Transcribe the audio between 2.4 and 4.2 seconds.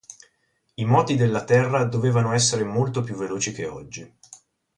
molto più veloci che oggi.